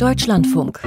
Deutschlandfunk. 0.00 0.80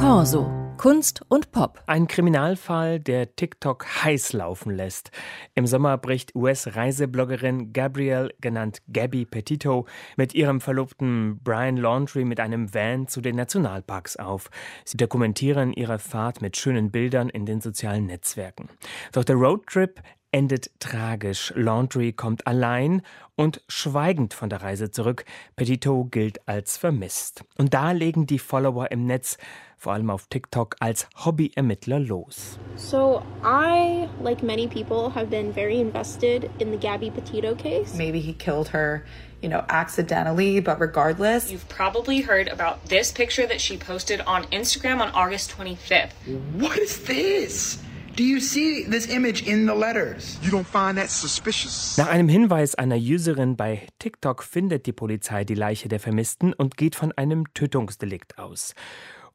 Corso. 0.00 0.50
Kunst 0.78 1.20
und 1.28 1.52
Pop. 1.52 1.82
Ein 1.86 2.06
Kriminalfall, 2.06 2.98
der 2.98 3.36
TikTok 3.36 3.84
heiß 4.04 4.32
laufen 4.32 4.74
lässt. 4.74 5.10
Im 5.54 5.66
Sommer 5.66 5.98
bricht 5.98 6.34
US-Reisebloggerin 6.34 7.74
Gabrielle, 7.74 8.30
genannt 8.40 8.78
Gabby 8.90 9.26
Petito, 9.26 9.86
mit 10.16 10.34
ihrem 10.34 10.62
Verlobten 10.62 11.40
Brian 11.44 11.76
Laundry 11.76 12.24
mit 12.24 12.40
einem 12.40 12.72
Van 12.72 13.06
zu 13.06 13.20
den 13.20 13.36
Nationalparks 13.36 14.16
auf. 14.16 14.48
Sie 14.86 14.96
dokumentieren 14.96 15.74
ihre 15.74 15.98
Fahrt 15.98 16.40
mit 16.40 16.56
schönen 16.56 16.90
Bildern 16.90 17.28
in 17.28 17.44
den 17.44 17.60
sozialen 17.60 18.06
Netzwerken. 18.06 18.70
Doch 19.12 19.24
der 19.24 19.36
Roadtrip 19.36 20.00
endet 20.32 20.70
tragisch. 20.80 21.52
Laundry 21.54 22.12
kommt 22.12 22.46
allein 22.46 23.02
und 23.36 23.62
schweigend 23.68 24.34
von 24.34 24.48
der 24.48 24.62
Reise 24.62 24.90
zurück. 24.90 25.24
Petito 25.56 26.04
gilt 26.04 26.46
als 26.48 26.76
vermisst. 26.76 27.44
Und 27.58 27.74
da 27.74 27.92
legen 27.92 28.26
die 28.26 28.38
Follower 28.38 28.90
im 28.90 29.06
Netz, 29.06 29.36
vor 29.76 29.92
allem 29.92 30.10
auf 30.10 30.26
TikTok, 30.28 30.76
als 30.80 31.06
Hobbyermittler 31.24 31.98
los. 32.00 32.58
So 32.76 33.22
I, 33.44 34.08
like 34.22 34.42
many 34.42 34.66
people, 34.66 35.14
have 35.14 35.26
been 35.26 35.52
very 35.52 35.80
invested 35.80 36.50
in 36.58 36.70
the 36.70 36.78
Gabby 36.78 37.10
Petito 37.10 37.54
case. 37.54 37.94
Maybe 37.96 38.20
he 38.20 38.32
killed 38.32 38.68
her, 38.68 39.04
you 39.42 39.48
know, 39.48 39.64
accidentally, 39.68 40.60
but 40.60 40.80
regardless. 40.80 41.50
You've 41.50 41.68
probably 41.68 42.22
heard 42.22 42.48
about 42.48 42.88
this 42.88 43.12
picture 43.12 43.46
that 43.46 43.60
she 43.60 43.76
posted 43.76 44.20
on 44.22 44.44
Instagram 44.44 45.00
on 45.00 45.10
August 45.14 45.50
25th. 45.56 46.12
What 46.58 46.78
is 46.78 47.04
this? 47.04 47.78
Do 48.14 48.24
you 48.24 48.40
see 48.40 48.84
this 48.84 49.06
image 49.08 49.48
in 49.48 49.66
the 49.66 49.72
letters? 49.72 50.38
You 50.42 50.50
don't 50.50 50.66
find 50.66 50.98
that 50.98 51.08
suspicious? 51.08 51.96
Nach 51.96 52.08
einem 52.08 52.28
Hinweis 52.28 52.74
einer 52.74 52.96
Userin 52.96 53.56
bei 53.56 53.86
TikTok 54.00 54.42
findet 54.42 54.84
die 54.84 54.92
Polizei 54.92 55.44
die 55.44 55.54
Leiche 55.54 55.88
der 55.88 55.98
Vermissten 55.98 56.52
und 56.52 56.76
geht 56.76 56.94
von 56.94 57.12
einem 57.12 57.54
Tötungsdelikt 57.54 58.38
aus. 58.38 58.74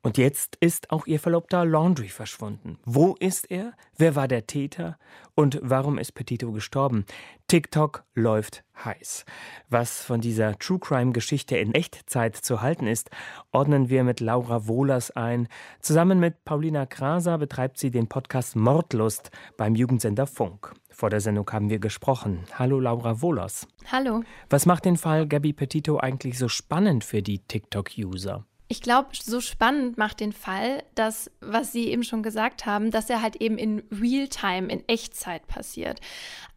Und 0.07 0.17
jetzt 0.17 0.55
ist 0.61 0.89
auch 0.89 1.05
ihr 1.05 1.20
Verlobter 1.20 1.66
Laundry 1.66 2.07
verschwunden. 2.07 2.80
Wo 2.86 3.17
ist 3.19 3.52
er? 3.52 3.73
Wer 3.97 4.16
war 4.16 4.30
der 4.30 4.47
Täter? 4.47 4.97
Und 5.36 5.59
warum 5.61 5.97
ist 5.97 6.14
Petito 6.14 6.53
gestorben? 6.53 7.05
TikTok 7.47 8.05
läuft 8.14 8.64
heiß. 8.86 9.25
Was 9.67 10.02
von 10.02 10.22
dieser 10.22 10.58
True 10.59 10.80
Crime 10.80 11.11
Geschichte 11.11 11.58
in 11.58 11.73
Echtzeit 11.73 12.38
zu 12.38 12.61
halten 12.61 12.88
ist, 12.88 13.09
ordnen 13.52 13.89
wir 13.89 14.05
mit 14.05 14.22
Laura 14.22 14.66
Wohlers 14.66 15.11
ein. 15.11 15.49
Zusammen 15.81 16.21
mit 16.21 16.45
Paulina 16.45 16.86
Kraser 16.86 17.38
betreibt 17.38 17.77
sie 17.77 17.92
den 17.92 18.08
Podcast 18.08 18.55
Mordlust 18.55 19.30
beim 19.58 19.75
Jugendsender 19.75 20.25
Funk. 20.25 20.73
Vor 20.89 21.09
der 21.09 21.19
Sendung 21.19 21.52
haben 21.52 21.69
wir 21.69 21.80
gesprochen. 21.80 22.45
Hallo 22.53 22.80
Laura 22.80 23.21
Wohlers. 23.21 23.67
Hallo. 23.92 24.23
Was 24.49 24.66
macht 24.66 24.86
den 24.86 24.95
Fall 24.95 25.27
Gabby 25.27 25.52
Petito 25.52 25.97
eigentlich 25.97 26.38
so 26.38 26.47
spannend 26.47 27.03
für 27.03 27.21
die 27.21 27.39
TikTok-User? 27.39 28.45
Ich 28.70 28.82
glaube, 28.82 29.10
so 29.14 29.40
spannend 29.40 29.98
macht 29.98 30.20
den 30.20 30.34
Fall, 30.34 30.84
dass, 30.94 31.32
was 31.40 31.72
Sie 31.72 31.88
eben 31.88 32.04
schon 32.04 32.22
gesagt 32.22 32.66
haben, 32.66 32.92
dass 32.92 33.10
er 33.10 33.22
halt 33.22 33.38
eben 33.38 33.58
in 33.58 33.84
Realtime, 33.92 34.68
in 34.72 34.88
Echtzeit 34.88 35.48
passiert. 35.48 36.02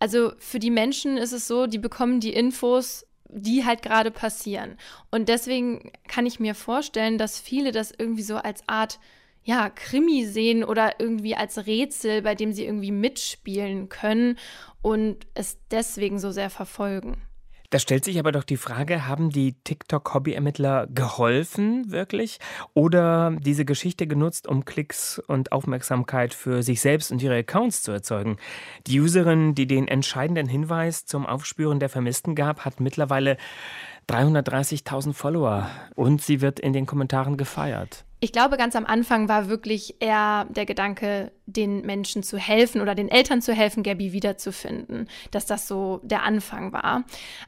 Also 0.00 0.32
für 0.38 0.58
die 0.58 0.70
Menschen 0.70 1.16
ist 1.16 1.32
es 1.32 1.46
so, 1.46 1.66
die 1.66 1.78
bekommen 1.78 2.18
die 2.18 2.32
Infos, 2.32 3.06
die 3.28 3.64
halt 3.64 3.82
gerade 3.82 4.10
passieren. 4.10 4.76
Und 5.10 5.28
deswegen 5.28 5.92
kann 6.08 6.26
ich 6.26 6.40
mir 6.40 6.56
vorstellen, 6.56 7.16
dass 7.16 7.38
viele 7.38 7.70
das 7.70 7.92
irgendwie 7.96 8.22
so 8.22 8.36
als 8.36 8.68
Art 8.68 8.98
ja, 9.44 9.70
Krimi 9.70 10.26
sehen 10.26 10.64
oder 10.64 11.00
irgendwie 11.00 11.34
als 11.34 11.66
Rätsel, 11.66 12.22
bei 12.22 12.34
dem 12.34 12.52
sie 12.52 12.64
irgendwie 12.64 12.92
mitspielen 12.92 13.88
können 13.88 14.38
und 14.82 15.26
es 15.34 15.58
deswegen 15.70 16.18
so 16.18 16.30
sehr 16.30 16.50
verfolgen. 16.50 17.22
Da 17.70 17.78
stellt 17.78 18.04
sich 18.04 18.18
aber 18.18 18.32
doch 18.32 18.42
die 18.42 18.56
Frage, 18.56 19.06
haben 19.06 19.30
die 19.30 19.52
TikTok-Hobbyermittler 19.62 20.88
geholfen, 20.88 21.92
wirklich? 21.92 22.40
Oder 22.74 23.36
diese 23.38 23.64
Geschichte 23.64 24.08
genutzt, 24.08 24.48
um 24.48 24.64
Klicks 24.64 25.20
und 25.28 25.52
Aufmerksamkeit 25.52 26.34
für 26.34 26.64
sich 26.64 26.80
selbst 26.80 27.12
und 27.12 27.22
ihre 27.22 27.36
Accounts 27.36 27.82
zu 27.82 27.92
erzeugen? 27.92 28.38
Die 28.88 29.00
Userin, 29.00 29.54
die 29.54 29.68
den 29.68 29.86
entscheidenden 29.86 30.48
Hinweis 30.48 31.06
zum 31.06 31.26
Aufspüren 31.26 31.78
der 31.78 31.88
Vermissten 31.88 32.34
gab, 32.34 32.64
hat 32.64 32.80
mittlerweile 32.80 33.36
330.000 34.10 35.12
Follower 35.12 35.70
und 35.94 36.20
sie 36.20 36.40
wird 36.40 36.58
in 36.58 36.72
den 36.72 36.84
Kommentaren 36.84 37.36
gefeiert. 37.36 38.04
Ich 38.18 38.32
glaube, 38.32 38.56
ganz 38.56 38.74
am 38.74 38.84
Anfang 38.84 39.28
war 39.28 39.48
wirklich 39.48 40.02
eher 40.02 40.46
der 40.50 40.66
Gedanke, 40.66 41.32
den 41.46 41.82
Menschen 41.82 42.22
zu 42.22 42.36
helfen 42.36 42.80
oder 42.80 42.94
den 42.94 43.08
Eltern 43.08 43.40
zu 43.40 43.54
helfen, 43.54 43.82
Gabby 43.82 44.12
wiederzufinden, 44.12 45.08
dass 45.30 45.46
das 45.46 45.68
so 45.68 46.00
der 46.02 46.24
Anfang 46.24 46.72
war. 46.72 47.04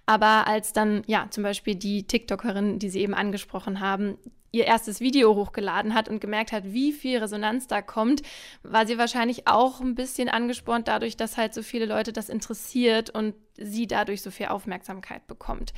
Aber 0.06 0.46
als 0.46 0.72
dann, 0.72 1.02
ja, 1.06 1.26
zum 1.30 1.42
Beispiel 1.42 1.74
die 1.74 2.06
TikTokerin, 2.06 2.78
die 2.78 2.88
Sie 2.88 3.00
eben 3.00 3.14
angesprochen 3.14 3.80
haben, 3.80 4.16
ihr 4.52 4.66
erstes 4.66 5.00
Video 5.00 5.34
hochgeladen 5.34 5.94
hat 5.94 6.08
und 6.08 6.20
gemerkt 6.20 6.52
hat, 6.52 6.64
wie 6.66 6.92
viel 6.92 7.18
Resonanz 7.18 7.66
da 7.66 7.82
kommt, 7.82 8.22
war 8.62 8.86
sie 8.86 8.98
wahrscheinlich 8.98 9.48
auch 9.48 9.80
ein 9.80 9.94
bisschen 9.94 10.28
angespornt 10.28 10.88
dadurch, 10.88 11.16
dass 11.16 11.38
halt 11.38 11.54
so 11.54 11.62
viele 11.62 11.86
Leute 11.86 12.12
das 12.12 12.28
interessiert 12.28 13.10
und 13.10 13.34
sie 13.56 13.86
dadurch 13.86 14.22
so 14.22 14.30
viel 14.30 14.46
Aufmerksamkeit 14.46 15.26
bekommt. 15.26 15.72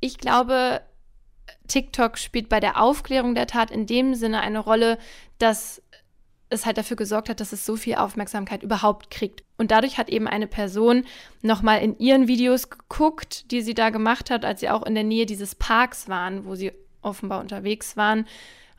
Ich 0.00 0.18
glaube, 0.18 0.82
TikTok 1.68 2.18
spielt 2.18 2.48
bei 2.48 2.60
der 2.60 2.80
Aufklärung 2.80 3.34
der 3.34 3.46
Tat 3.46 3.70
in 3.70 3.86
dem 3.86 4.14
Sinne 4.14 4.40
eine 4.40 4.58
Rolle, 4.58 4.98
dass 5.38 5.82
es 6.48 6.64
halt 6.64 6.78
dafür 6.78 6.96
gesorgt 6.96 7.28
hat, 7.28 7.40
dass 7.40 7.52
es 7.52 7.66
so 7.66 7.76
viel 7.76 7.96
Aufmerksamkeit 7.96 8.62
überhaupt 8.62 9.10
kriegt. 9.10 9.42
Und 9.58 9.70
dadurch 9.70 9.98
hat 9.98 10.08
eben 10.08 10.28
eine 10.28 10.46
Person 10.46 11.04
nochmal 11.42 11.82
in 11.82 11.98
ihren 11.98 12.28
Videos 12.28 12.70
geguckt, 12.70 13.50
die 13.50 13.62
sie 13.62 13.74
da 13.74 13.90
gemacht 13.90 14.30
hat, 14.30 14.44
als 14.44 14.60
sie 14.60 14.70
auch 14.70 14.84
in 14.84 14.94
der 14.94 15.04
Nähe 15.04 15.26
dieses 15.26 15.54
Parks 15.54 16.08
waren, 16.08 16.44
wo 16.44 16.54
sie 16.54 16.72
offenbar 17.02 17.40
unterwegs 17.40 17.96
waren, 17.96 18.26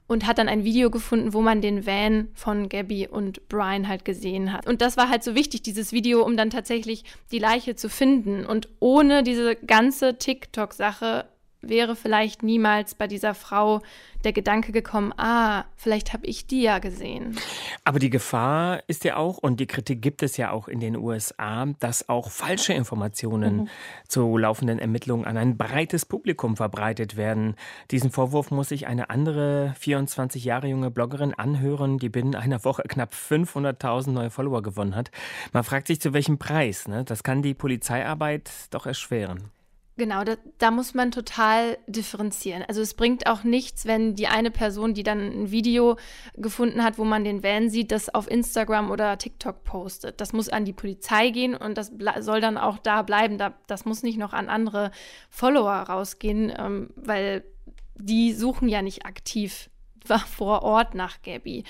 und 0.07 0.25
hat 0.25 0.37
dann 0.37 0.47
ein 0.47 0.63
Video 0.63 0.89
gefunden, 0.89 1.33
wo 1.33 1.41
man 1.41 1.61
den 1.61 1.85
Van 1.85 2.29
von 2.33 2.69
Gabby 2.69 3.07
und 3.07 3.47
Brian 3.49 3.87
halt 3.87 4.05
gesehen 4.05 4.53
hat. 4.53 4.65
Und 4.65 4.81
das 4.81 4.97
war 4.97 5.09
halt 5.09 5.23
so 5.23 5.35
wichtig, 5.35 5.61
dieses 5.61 5.91
Video, 5.91 6.23
um 6.25 6.37
dann 6.37 6.49
tatsächlich 6.49 7.03
die 7.31 7.39
Leiche 7.39 7.75
zu 7.75 7.89
finden. 7.89 8.45
Und 8.45 8.69
ohne 8.79 9.23
diese 9.23 9.55
ganze 9.55 10.17
TikTok-Sache 10.17 11.25
wäre 11.61 11.95
vielleicht 11.95 12.43
niemals 12.43 12.95
bei 12.95 13.07
dieser 13.07 13.33
Frau 13.33 13.81
der 14.23 14.33
Gedanke 14.33 14.71
gekommen, 14.71 15.13
ah, 15.17 15.65
vielleicht 15.75 16.11
habe 16.11 16.25
ich 16.25 16.47
die 16.47 16.63
ja 16.63 16.79
gesehen. 16.79 17.37
Aber 17.83 17.99
die 17.99 18.09
Gefahr 18.09 18.81
ist 18.87 19.03
ja 19.03 19.15
auch, 19.15 19.37
und 19.37 19.59
die 19.59 19.67
Kritik 19.67 20.01
gibt 20.01 20.23
es 20.23 20.37
ja 20.37 20.51
auch 20.51 20.67
in 20.67 20.79
den 20.79 20.95
USA, 20.95 21.65
dass 21.79 22.09
auch 22.09 22.29
falsche 22.29 22.73
Informationen 22.73 23.55
mhm. 23.55 23.69
zu 24.07 24.37
laufenden 24.37 24.79
Ermittlungen 24.79 25.25
an 25.25 25.37
ein 25.37 25.57
breites 25.57 26.05
Publikum 26.05 26.57
verbreitet 26.57 27.15
werden. 27.15 27.55
Diesen 27.91 28.11
Vorwurf 28.11 28.51
muss 28.51 28.69
sich 28.69 28.87
eine 28.87 29.09
andere 29.09 29.73
24 29.79 30.43
Jahre 30.43 30.67
junge 30.67 30.91
Bloggerin 30.91 31.33
anhören, 31.33 31.99
die 31.99 32.09
binnen 32.09 32.35
einer 32.35 32.63
Woche 32.65 32.83
knapp 32.83 33.13
500.000 33.13 34.11
neue 34.11 34.29
Follower 34.29 34.61
gewonnen 34.61 34.95
hat. 34.95 35.11
Man 35.53 35.63
fragt 35.63 35.87
sich, 35.87 36.01
zu 36.01 36.13
welchem 36.13 36.37
Preis. 36.37 36.87
Ne? 36.87 37.03
Das 37.03 37.23
kann 37.23 37.41
die 37.41 37.53
Polizeiarbeit 37.53 38.49
doch 38.71 38.85
erschweren. 38.85 39.51
Genau, 39.97 40.23
da, 40.23 40.35
da, 40.59 40.69
muss 40.69 40.93
man 40.93 41.09
total 41.09 41.79
differenzieren. 41.87 42.63
Also 42.67 42.81
es 42.81 42.93
bringt 42.93 43.25
auch 43.25 43.43
nichts, 43.43 43.87
wenn 43.87 44.13
die 44.13 44.27
eine 44.27 44.51
Person, 44.51 44.93
die 44.93 45.01
dann 45.01 45.19
ein 45.19 45.51
Video 45.51 45.97
gefunden 46.35 46.83
hat, 46.83 46.99
wo 46.99 47.03
man 47.03 47.23
den 47.23 47.41
Van 47.41 47.71
sieht, 47.71 47.91
das 47.91 48.13
auf 48.13 48.29
Instagram 48.29 48.91
oder 48.91 49.17
TikTok 49.17 49.63
postet. 49.63 50.21
Das 50.21 50.33
muss 50.33 50.49
an 50.49 50.65
die 50.65 50.73
Polizei 50.73 51.31
gehen 51.31 51.55
und 51.55 51.79
das 51.79 51.91
soll 52.19 52.41
dann 52.41 52.59
auch 52.59 52.77
da 52.77 53.01
bleiben. 53.01 53.39
Da, 53.39 53.55
das 53.65 53.85
muss 53.85 54.03
nicht 54.03 54.19
noch 54.19 54.33
an 54.33 54.49
andere 54.49 54.91
Follower 55.31 55.73
rausgehen, 55.73 56.53
ähm, 56.55 56.91
weil 56.95 57.43
die 57.95 58.33
suchen 58.33 58.69
ja 58.69 58.83
nicht 58.83 59.07
aktiv 59.07 59.71
vor 60.27 60.61
Ort 60.61 60.93
nach 60.93 61.23
Gabby. 61.23 61.63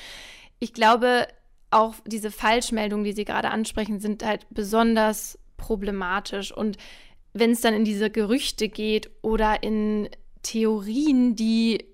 Ich 0.59 0.73
glaube, 0.73 1.29
auch 1.71 1.95
diese 2.05 2.31
Falschmeldungen, 2.31 3.05
die 3.05 3.13
Sie 3.13 3.23
gerade 3.23 3.51
ansprechen, 3.51 4.01
sind 4.01 4.25
halt 4.25 4.47
besonders 4.49 5.39
problematisch 5.55 6.51
und 6.51 6.77
wenn 7.39 7.51
es 7.51 7.61
dann 7.61 7.73
in 7.73 7.85
diese 7.85 8.09
Gerüchte 8.09 8.69
geht 8.69 9.09
oder 9.21 9.63
in 9.63 10.09
Theorien, 10.43 11.35
die 11.35 11.85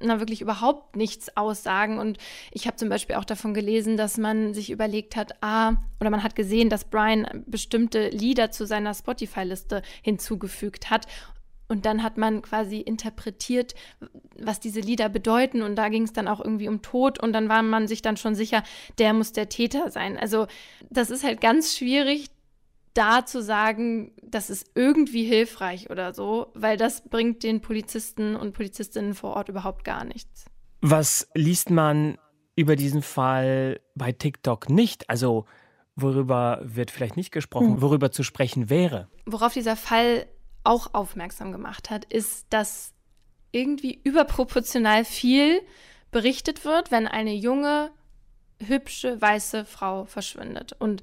na 0.00 0.20
wirklich 0.20 0.40
überhaupt 0.40 0.96
nichts 0.96 1.36
aussagen. 1.36 1.98
Und 1.98 2.18
ich 2.52 2.66
habe 2.66 2.76
zum 2.76 2.88
Beispiel 2.88 3.16
auch 3.16 3.24
davon 3.24 3.54
gelesen, 3.54 3.96
dass 3.96 4.18
man 4.18 4.54
sich 4.54 4.70
überlegt 4.70 5.16
hat, 5.16 5.42
ah, 5.42 5.76
oder 6.00 6.10
man 6.10 6.22
hat 6.22 6.36
gesehen, 6.36 6.68
dass 6.68 6.84
Brian 6.84 7.44
bestimmte 7.46 8.08
Lieder 8.08 8.50
zu 8.50 8.66
seiner 8.66 8.94
Spotify-Liste 8.94 9.82
hinzugefügt 10.02 10.90
hat. 10.90 11.06
Und 11.70 11.84
dann 11.84 12.02
hat 12.02 12.16
man 12.16 12.40
quasi 12.40 12.78
interpretiert, 12.78 13.74
was 14.38 14.58
diese 14.58 14.80
Lieder 14.80 15.10
bedeuten. 15.10 15.62
Und 15.62 15.76
da 15.76 15.90
ging 15.90 16.04
es 16.04 16.14
dann 16.14 16.28
auch 16.28 16.40
irgendwie 16.40 16.68
um 16.68 16.80
Tod. 16.80 17.22
Und 17.22 17.32
dann 17.32 17.48
war 17.48 17.62
man 17.62 17.88
sich 17.88 18.00
dann 18.00 18.16
schon 18.16 18.34
sicher, 18.34 18.62
der 18.98 19.12
muss 19.12 19.32
der 19.32 19.50
Täter 19.50 19.90
sein. 19.90 20.16
Also 20.18 20.46
das 20.88 21.10
ist 21.10 21.24
halt 21.24 21.40
ganz 21.42 21.76
schwierig, 21.76 22.30
da 22.94 23.24
zu 23.24 23.42
sagen, 23.42 24.12
das 24.22 24.50
ist 24.50 24.70
irgendwie 24.74 25.24
hilfreich 25.24 25.90
oder 25.90 26.14
so, 26.14 26.52
weil 26.54 26.76
das 26.76 27.08
bringt 27.08 27.42
den 27.42 27.60
Polizisten 27.60 28.36
und 28.36 28.52
Polizistinnen 28.52 29.14
vor 29.14 29.34
Ort 29.34 29.48
überhaupt 29.48 29.84
gar 29.84 30.04
nichts. 30.04 30.46
Was 30.80 31.28
liest 31.34 31.70
man 31.70 32.18
über 32.56 32.76
diesen 32.76 33.02
Fall 33.02 33.80
bei 33.94 34.12
TikTok 34.12 34.68
nicht? 34.68 35.08
Also 35.10 35.46
worüber 35.96 36.60
wird 36.62 36.90
vielleicht 36.90 37.16
nicht 37.16 37.32
gesprochen, 37.32 37.74
hm. 37.74 37.82
worüber 37.82 38.10
zu 38.10 38.22
sprechen 38.22 38.70
wäre? 38.70 39.08
Worauf 39.26 39.52
dieser 39.52 39.76
Fall 39.76 40.26
auch 40.64 40.94
aufmerksam 40.94 41.52
gemacht 41.52 41.90
hat, 41.90 42.04
ist, 42.04 42.46
dass 42.50 42.92
irgendwie 43.52 44.00
überproportional 44.04 45.04
viel 45.04 45.60
berichtet 46.10 46.64
wird, 46.64 46.90
wenn 46.90 47.06
eine 47.06 47.34
junge, 47.34 47.90
hübsche, 48.66 49.20
weiße 49.20 49.64
Frau 49.64 50.04
verschwindet. 50.04 50.74
Und 50.78 51.02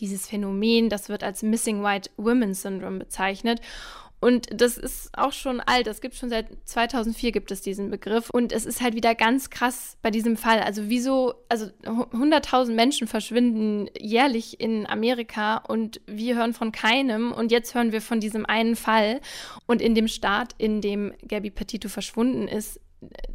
dieses 0.00 0.28
Phänomen, 0.28 0.88
das 0.88 1.08
wird 1.08 1.22
als 1.22 1.42
Missing 1.42 1.82
White 1.82 2.10
Women 2.16 2.54
Syndrome 2.54 2.98
bezeichnet. 2.98 3.60
Und 4.24 4.48
das 4.58 4.78
ist 4.78 5.10
auch 5.18 5.32
schon 5.32 5.60
alt. 5.60 5.86
Es 5.86 6.00
gibt 6.00 6.14
schon 6.14 6.30
seit 6.30 6.46
2004 6.64 7.30
gibt 7.30 7.50
es 7.50 7.60
diesen 7.60 7.90
Begriff. 7.90 8.30
Und 8.30 8.52
es 8.52 8.64
ist 8.64 8.80
halt 8.80 8.94
wieder 8.94 9.14
ganz 9.14 9.50
krass 9.50 9.98
bei 10.00 10.10
diesem 10.10 10.38
Fall. 10.38 10.60
Also 10.60 10.88
wieso, 10.88 11.34
also 11.50 11.66
100.000 11.84 12.72
Menschen 12.72 13.06
verschwinden 13.06 13.90
jährlich 13.98 14.60
in 14.60 14.86
Amerika 14.86 15.58
und 15.58 16.00
wir 16.06 16.36
hören 16.36 16.54
von 16.54 16.72
keinem. 16.72 17.32
Und 17.32 17.52
jetzt 17.52 17.74
hören 17.74 17.92
wir 17.92 18.00
von 18.00 18.18
diesem 18.18 18.46
einen 18.46 18.76
Fall. 18.76 19.20
Und 19.66 19.82
in 19.82 19.94
dem 19.94 20.08
Staat, 20.08 20.54
in 20.56 20.80
dem 20.80 21.12
Gabby 21.28 21.50
Petito 21.50 21.90
verschwunden 21.90 22.48
ist, 22.48 22.80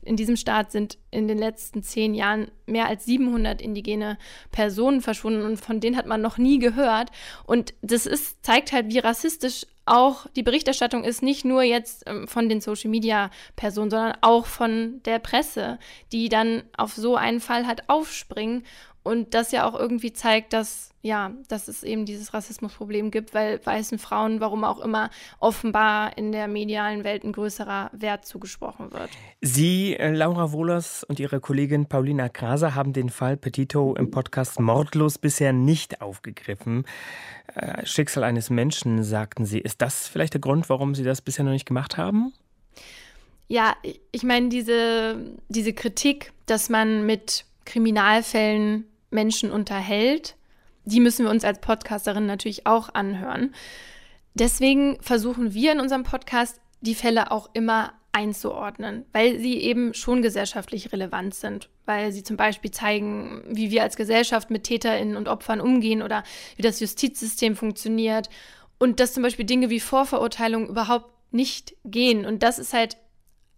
in 0.04 0.16
diesem 0.16 0.36
Staat 0.36 0.72
sind 0.72 0.98
in 1.12 1.28
den 1.28 1.38
letzten 1.38 1.84
zehn 1.84 2.14
Jahren 2.14 2.50
mehr 2.66 2.88
als 2.88 3.06
700 3.06 3.62
indigene 3.62 4.18
Personen 4.52 5.02
verschwunden 5.02 5.44
und 5.44 5.58
von 5.58 5.80
denen 5.80 5.98
hat 5.98 6.06
man 6.06 6.22
noch 6.22 6.38
nie 6.38 6.60
gehört. 6.60 7.10
Und 7.46 7.74
das 7.82 8.06
ist, 8.06 8.44
zeigt 8.46 8.72
halt, 8.72 8.90
wie 8.90 9.00
rassistisch 9.00 9.66
auch 9.90 10.28
die 10.36 10.44
Berichterstattung 10.44 11.04
ist 11.04 11.24
nicht 11.24 11.46
nur 11.46 11.64
jetzt 11.64 12.04
ähm, 12.06 12.28
von 12.28 12.48
den 12.48 12.62
Social 12.62 12.92
Media 12.92 13.32
Personen, 13.56 13.90
sondern 13.90 14.18
auch 14.22 14.46
von 14.46 15.02
der 15.04 15.20
Presse, 15.20 15.80
die 16.12 16.30
dann 16.30 16.64
auf 16.78 16.94
so 16.94 17.16
einen 17.16 17.40
Fall 17.40 17.66
halt 17.66 17.90
aufspringen 17.90 18.64
und 19.04 19.34
das 19.34 19.52
ja 19.52 19.68
auch 19.68 19.78
irgendwie 19.78 20.14
zeigt, 20.14 20.54
dass 20.54 20.90
ja, 21.02 21.32
dass 21.48 21.68
es 21.68 21.84
eben 21.84 22.06
dieses 22.06 22.34
Rassismusproblem 22.34 23.10
gibt, 23.12 23.34
weil 23.34 23.66
weißen 23.66 24.00
Frauen, 24.00 24.42
warum 24.42 24.64
auch 24.64 24.80
immer, 24.80 25.10
offenbar 25.40 26.18
in 26.18 26.32
der 26.32 26.48
medialen 26.48 27.04
Welt 27.04 27.24
ein 27.24 27.32
größerer 27.32 27.90
Wert 27.94 28.26
zugesprochen 28.26 28.92
wird. 28.92 29.10
Sie, 29.42 29.96
äh, 29.96 30.12
Laura 30.12 30.52
Wohlers 30.52 31.06
und 31.06 31.20
Ihre 31.20 31.40
Kollegin 31.40 31.86
Paulina 31.86 32.28
Kraser 32.28 32.76
haben 32.76 32.92
den 32.92 33.10
Fall 33.10 33.38
Petito 33.38 33.96
im 33.96 34.12
Podcast 34.12 34.60
Mordlos 34.60 35.18
bisher 35.18 35.54
nicht 35.54 36.02
aufgegriffen. 36.02 36.86
Äh, 37.56 37.86
Schicksal 37.86 38.24
eines 38.24 38.50
Menschen, 38.50 39.04
sagten 39.04 39.46
Sie. 39.46 39.60
Ist 39.60 39.82
das 39.82 40.08
vielleicht 40.08 40.34
der 40.34 40.42
Grund, 40.42 40.70
warum 40.70 40.96
Sie 40.96 41.04
das 41.04 41.22
bisher 41.22 41.46
noch 41.46 41.52
nicht 41.52 41.66
gemacht 41.66 41.98
haben? 41.98 42.34
Ja, 43.48 43.76
ich 44.12 44.24
meine, 44.24 44.50
diese, 44.50 45.16
diese 45.48 45.74
Kritik, 45.74 46.34
dass 46.46 46.70
man 46.70 47.06
mit 47.06 47.46
Kriminalfällen 47.70 48.86
Menschen 49.12 49.52
unterhält, 49.52 50.36
die 50.86 51.00
müssen 51.00 51.26
wir 51.26 51.32
uns 51.32 51.44
als 51.44 51.62
Podcasterin 51.62 52.26
natürlich 52.26 52.66
auch 52.66 52.94
anhören. 52.94 53.54
Deswegen 54.34 54.98
versuchen 55.02 55.54
wir 55.54 55.72
in 55.72 55.80
unserem 55.80 56.04
Podcast 56.04 56.60
die 56.82 56.96
Fälle 56.96 57.32
auch 57.32 57.50
immer 57.54 57.94
einzuordnen, 58.12 59.06
weil 59.14 59.40
sie 59.40 59.60
eben 59.60 59.94
schon 59.94 60.24
gesellschaftlich 60.24 60.92
relevant 60.92 61.36
sind, 61.36 61.70
weil 61.86 62.12
sie 62.12 62.24
zum 62.24 62.38
Beispiel 62.38 62.72
zeigen, 62.72 63.44
wie 63.48 63.70
wir 63.70 63.84
als 63.84 63.98
Gesellschaft 63.98 64.50
mit 64.50 64.64
Täterinnen 64.64 65.16
und 65.16 65.28
Opfern 65.28 65.62
umgehen 65.62 66.02
oder 66.02 66.24
wie 66.56 66.64
das 66.64 66.80
Justizsystem 66.80 67.56
funktioniert 67.56 68.30
und 68.80 69.00
dass 69.00 69.14
zum 69.14 69.22
Beispiel 69.22 69.46
Dinge 69.46 69.70
wie 69.70 69.80
Vorverurteilung 69.80 70.68
überhaupt 70.70 71.14
nicht 71.32 71.76
gehen. 71.86 72.26
Und 72.26 72.42
das 72.42 72.58
ist 72.58 72.74
halt 72.74 72.98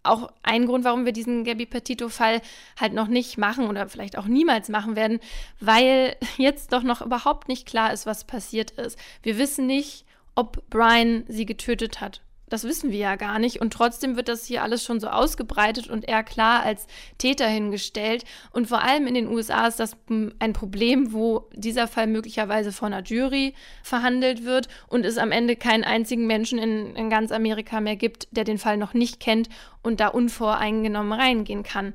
auch 0.02 0.32
ein 0.42 0.66
Grund, 0.66 0.84
warum 0.84 1.04
wir 1.04 1.12
diesen 1.12 1.44
Gabby 1.44 1.66
Petito-Fall 1.66 2.40
halt 2.80 2.92
noch 2.92 3.08
nicht 3.08 3.38
machen 3.38 3.68
oder 3.68 3.88
vielleicht 3.88 4.18
auch 4.18 4.26
niemals 4.26 4.68
machen 4.68 4.96
werden, 4.96 5.20
weil 5.60 6.16
jetzt 6.36 6.72
doch 6.72 6.82
noch 6.82 7.02
überhaupt 7.02 7.48
nicht 7.48 7.66
klar 7.66 7.92
ist, 7.92 8.06
was 8.06 8.24
passiert 8.24 8.72
ist. 8.72 8.98
Wir 9.22 9.38
wissen 9.38 9.66
nicht, 9.66 10.04
ob 10.34 10.68
Brian 10.70 11.24
sie 11.28 11.46
getötet 11.46 12.00
hat 12.00 12.22
das 12.52 12.64
wissen 12.64 12.90
wir 12.90 12.98
ja 12.98 13.16
gar 13.16 13.38
nicht. 13.38 13.60
Und 13.60 13.72
trotzdem 13.72 14.16
wird 14.16 14.28
das 14.28 14.44
hier 14.44 14.62
alles 14.62 14.84
schon 14.84 15.00
so 15.00 15.08
ausgebreitet 15.08 15.88
und 15.88 16.08
eher 16.08 16.22
klar 16.22 16.62
als 16.62 16.86
Täter 17.18 17.46
hingestellt. 17.46 18.24
Und 18.50 18.68
vor 18.68 18.82
allem 18.82 19.06
in 19.06 19.14
den 19.14 19.28
USA 19.28 19.66
ist 19.66 19.80
das 19.80 19.96
ein 20.38 20.52
Problem, 20.52 21.12
wo 21.12 21.48
dieser 21.54 21.88
Fall 21.88 22.06
möglicherweise 22.06 22.72
von 22.72 22.92
einer 22.92 23.04
Jury 23.04 23.54
verhandelt 23.82 24.44
wird 24.44 24.68
und 24.88 25.06
es 25.06 25.18
am 25.18 25.32
Ende 25.32 25.56
keinen 25.56 25.84
einzigen 25.84 26.26
Menschen 26.26 26.58
in, 26.58 26.94
in 26.94 27.10
ganz 27.10 27.32
Amerika 27.32 27.80
mehr 27.80 27.96
gibt, 27.96 28.28
der 28.30 28.44
den 28.44 28.58
Fall 28.58 28.76
noch 28.76 28.94
nicht 28.94 29.20
kennt 29.20 29.48
und 29.82 30.00
da 30.00 30.08
unvoreingenommen 30.08 31.18
reingehen 31.18 31.62
kann. 31.62 31.94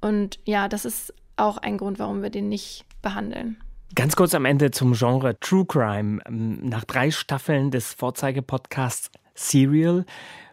Und 0.00 0.38
ja, 0.44 0.68
das 0.68 0.84
ist 0.84 1.12
auch 1.36 1.58
ein 1.58 1.78
Grund, 1.78 1.98
warum 1.98 2.22
wir 2.22 2.30
den 2.30 2.48
nicht 2.48 2.84
behandeln. 3.02 3.56
Ganz 3.94 4.14
kurz 4.14 4.34
am 4.34 4.44
Ende 4.44 4.70
zum 4.70 4.92
Genre 4.92 5.38
True 5.40 5.64
Crime. 5.64 6.20
Nach 6.28 6.84
drei 6.84 7.10
Staffeln 7.10 7.70
des 7.70 7.94
Vorzeigepodcasts 7.94 9.10
Serial 9.36 10.04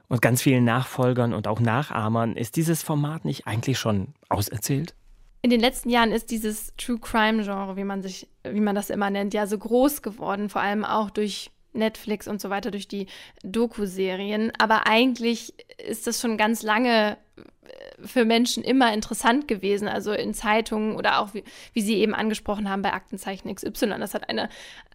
und 0.10 0.22
ganz 0.22 0.42
vielen 0.42 0.64
Nachfolgern 0.64 1.34
und 1.34 1.48
auch 1.48 1.60
Nachahmern, 1.60 2.36
ist 2.36 2.56
dieses 2.56 2.84
Format 2.84 3.26
nicht 3.26 3.48
eigentlich 3.48 3.80
schon 3.80 4.14
auserzählt? 4.30 4.94
In 5.42 5.50
den 5.50 5.60
letzten 5.60 5.90
Jahren 5.90 6.12
ist 6.12 6.32
dieses 6.32 6.74
True 6.78 7.00
Crime 7.00 7.44
Genre, 7.44 7.76
wie 7.76 7.84
man 7.84 8.02
sich, 8.02 8.28
wie 8.44 8.62
man 8.62 8.76
das 8.76 8.90
immer 8.90 9.10
nennt, 9.10 9.34
ja 9.34 9.48
so 9.48 9.58
groß 9.58 10.02
geworden, 10.02 10.50
vor 10.50 10.62
allem 10.62 10.86
auch 10.86 11.10
durch 11.10 11.52
Netflix 11.74 12.28
und 12.28 12.40
so 12.40 12.50
weiter, 12.50 12.72
durch 12.72 12.88
die 12.88 13.08
Doku-Serien. 13.44 14.52
Aber 14.58 14.88
eigentlich 14.88 15.54
ist 15.78 16.08
das 16.08 16.22
schon 16.22 16.38
ganz 16.38 16.64
lange 16.64 17.18
äh, 17.36 18.08
für 18.08 18.26
Menschen 18.26 18.64
immer 18.64 18.94
interessant 18.94 19.48
gewesen, 19.48 19.88
also 19.88 20.14
in 20.14 20.34
Zeitungen 20.34 20.96
oder 20.96 21.20
auch, 21.20 21.34
wie, 21.34 21.44
wie 21.74 21.82
Sie 21.82 21.96
eben 21.96 22.14
angesprochen 22.14 22.70
haben, 22.70 22.82
bei 22.82 22.94
Aktenzeichen 22.94 23.54
XY. 23.54 23.96
Das 24.00 24.14
hat 24.14 24.30
eine, 24.30 24.50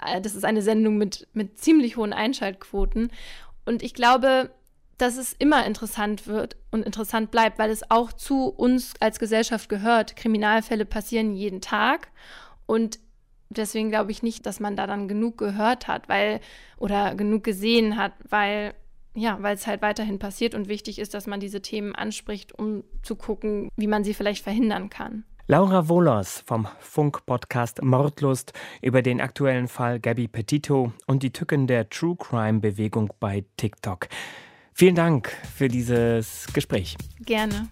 äh, 0.05 0.21
das 0.21 0.35
ist 0.35 0.45
eine 0.45 0.63
Sendung 0.63 0.97
mit, 0.97 1.27
mit 1.33 1.59
ziemlich 1.59 1.97
hohen 1.97 2.13
Einschaltquoten. 2.13 3.11
Und 3.69 3.83
ich 3.83 3.93
glaube, 3.93 4.51
dass 4.97 5.19
es 5.19 5.35
immer 5.35 5.67
interessant 5.67 6.27
wird 6.27 6.57
und 6.71 6.87
interessant 6.87 7.31
bleibt, 7.31 7.59
weil 7.59 7.71
es 7.71 7.91
auch 7.91 8.15
zu 8.15 8.49
uns 8.49 8.95
als 8.99 9.19
Gesellschaft 9.19 9.69
gehört. 9.69 10.17
Kriminalfälle 10.17 10.87
passieren 10.87 11.35
jeden 11.35 11.61
Tag 11.61 12.09
und 12.65 12.99
deswegen 13.51 13.91
glaube 13.91 14.11
ich 14.11 14.23
nicht, 14.23 14.47
dass 14.47 14.59
man 14.59 14.75
da 14.75 14.87
dann 14.87 15.07
genug 15.07 15.37
gehört 15.37 15.87
hat, 15.87 16.09
weil 16.09 16.41
oder 16.79 17.15
genug 17.15 17.45
gesehen 17.45 17.99
hat, 17.99 18.13
weil 18.27 18.73
ja, 19.15 19.37
weil 19.43 19.55
es 19.55 19.67
halt 19.67 19.83
weiterhin 19.83 20.19
passiert 20.19 20.55
und 20.55 20.69
wichtig 20.69 20.99
ist, 20.99 21.13
dass 21.13 21.27
man 21.27 21.39
diese 21.39 21.61
Themen 21.61 21.95
anspricht, 21.95 22.59
um 22.59 22.85
zu 23.03 23.17
gucken, 23.17 23.69
wie 23.77 23.87
man 23.87 24.03
sie 24.03 24.15
vielleicht 24.15 24.45
verhindern 24.45 24.89
kann. 24.89 25.25
Laura 25.51 25.89
Wohlers 25.89 26.45
vom 26.45 26.69
Funk-Podcast 26.79 27.83
Mordlust 27.83 28.53
über 28.83 29.01
den 29.01 29.19
aktuellen 29.19 29.67
Fall 29.67 29.99
Gabby 29.99 30.29
Petito 30.29 30.93
und 31.07 31.23
die 31.23 31.33
Tücken 31.33 31.67
der 31.67 31.89
True 31.89 32.17
Crime-Bewegung 32.19 33.15
bei 33.19 33.47
TikTok. 33.57 34.09
Vielen 34.75 34.95
Dank 34.95 35.35
für 35.57 35.69
dieses 35.69 36.49
Gespräch. 36.53 36.99
Gerne. 37.21 37.71